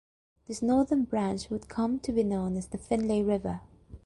This 0.47 0.63
northern 0.63 1.03
branch 1.03 1.51
would 1.51 1.69
come 1.69 1.99
to 1.99 2.11
be 2.11 2.23
known 2.23 2.57
as 2.57 2.65
the 2.69 2.79
Finlay 2.79 3.21
River. 3.21 3.61